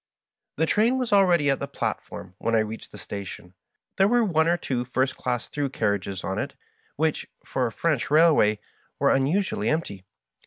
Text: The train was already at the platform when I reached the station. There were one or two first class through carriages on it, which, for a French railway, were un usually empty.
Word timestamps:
The 0.55 0.65
train 0.65 0.97
was 0.97 1.13
already 1.13 1.47
at 1.51 1.59
the 1.59 1.67
platform 1.67 2.33
when 2.39 2.55
I 2.55 2.65
reached 2.65 2.91
the 2.91 2.97
station. 2.97 3.53
There 3.97 4.07
were 4.07 4.23
one 4.25 4.47
or 4.47 4.57
two 4.57 4.83
first 4.83 5.15
class 5.15 5.47
through 5.47 5.69
carriages 5.69 6.23
on 6.23 6.39
it, 6.39 6.55
which, 6.95 7.27
for 7.45 7.67
a 7.67 7.71
French 7.71 8.09
railway, 8.09 8.57
were 8.97 9.11
un 9.11 9.27
usually 9.27 9.69
empty. 9.69 10.07